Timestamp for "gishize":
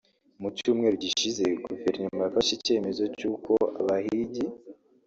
1.03-1.43